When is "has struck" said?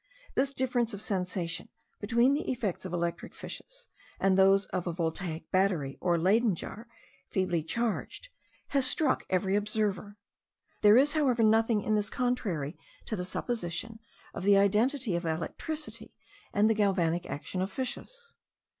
8.69-9.27